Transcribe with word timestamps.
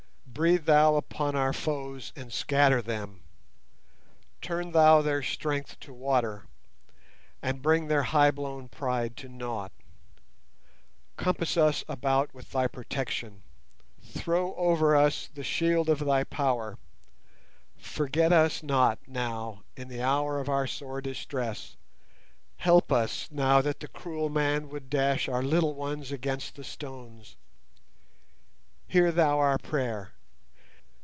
Breathe 0.41 0.65
Thou 0.65 0.95
upon 0.95 1.35
our 1.35 1.53
foes 1.53 2.11
and 2.15 2.33
scatter 2.33 2.81
them; 2.81 3.21
turn 4.41 4.71
Thou 4.71 5.01
their 5.03 5.21
strength 5.21 5.79
to 5.81 5.93
water, 5.93 6.47
and 7.43 7.61
bring 7.61 7.87
their 7.89 8.03
high 8.03 8.31
blown 8.31 8.67
pride 8.69 9.15
to 9.17 9.29
nought; 9.29 9.71
compass 11.17 11.57
us 11.57 11.83
about 11.87 12.33
with 12.33 12.49
Thy 12.49 12.65
protection; 12.65 13.43
throw 14.01 14.55
over 14.55 14.95
us 14.95 15.27
the 15.31 15.43
shield 15.43 15.89
of 15.89 15.99
Thy 15.99 16.23
power; 16.23 16.79
forget 17.77 18.31
us 18.33 18.63
not 18.63 18.97
now 19.07 19.61
in 19.77 19.89
the 19.89 20.01
hour 20.01 20.39
of 20.39 20.49
our 20.49 20.65
sore 20.65 21.01
distress; 21.01 21.75
help 22.57 22.91
us 22.91 23.29
now 23.29 23.61
that 23.61 23.79
the 23.79 23.87
cruel 23.87 24.29
man 24.29 24.69
would 24.69 24.89
dash 24.89 25.27
our 25.29 25.43
little 25.43 25.75
ones 25.75 26.11
against 26.11 26.55
the 26.55 26.63
stones! 26.63 27.35
Hear 28.87 29.11
Thou 29.11 29.37
our 29.37 29.59
prayer! 29.59 30.13